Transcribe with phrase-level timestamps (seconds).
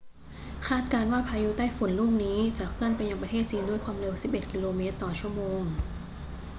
[0.67, 5.61] คาดการณ์ว่าพายุไต้ฝุ่นลูกนี้จะเคลื่อนไปยังประเทศจีนด้วยความเร็ว 11 กิโลเมตรต่อชั่วโมง